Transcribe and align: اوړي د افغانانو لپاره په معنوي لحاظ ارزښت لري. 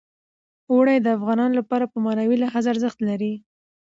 اوړي 0.71 0.97
د 1.01 1.07
افغانانو 1.17 1.57
لپاره 1.59 1.85
په 1.91 1.97
معنوي 2.05 2.37
لحاظ 2.43 2.65
ارزښت 2.73 2.99
لري. 3.09 3.33